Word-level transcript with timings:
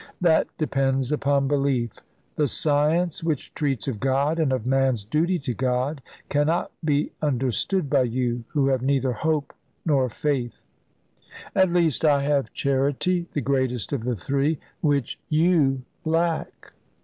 "That 0.19 0.47
depends 0.57 1.11
upon 1.11 1.47
belief. 1.47 1.99
The 2.35 2.47
science 2.47 3.23
which 3.23 3.53
treats 3.53 3.87
of 3.87 3.99
God, 3.99 4.39
and 4.39 4.51
of 4.51 4.65
man's 4.65 5.03
duty 5.03 5.37
to 5.37 5.53
God, 5.53 6.01
cannot 6.27 6.71
be 6.83 7.11
understood 7.21 7.87
by 7.87 8.05
you, 8.05 8.43
who 8.47 8.69
have 8.69 8.81
neither 8.81 9.13
hope 9.13 9.53
nor 9.85 10.09
faith." 10.09 10.65
"At 11.53 11.69
least 11.69 12.03
I 12.03 12.23
have 12.23 12.51
charity, 12.51 13.27
the 13.33 13.41
greatest 13.41 13.93
of 13.93 14.03
the 14.03 14.15
three, 14.15 14.57
which 14.81 15.19
you 15.29 15.83
lack." 16.03 16.73